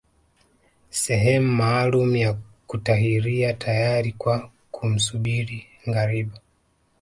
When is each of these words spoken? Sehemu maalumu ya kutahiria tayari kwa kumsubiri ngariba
Sehemu 0.89 1.51
maalumu 1.51 2.15
ya 2.15 2.37
kutahiria 2.67 3.53
tayari 3.53 4.11
kwa 4.13 4.49
kumsubiri 4.71 5.65
ngariba 5.89 6.39